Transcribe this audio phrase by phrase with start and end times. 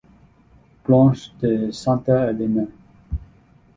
[0.83, 2.65] Branche de Santa Elena.